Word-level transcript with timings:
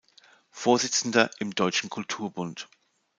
Vorsitzender 0.49 1.29
im 1.37 1.53
Deutschen 1.53 1.91
Kulturbund. 1.91 2.67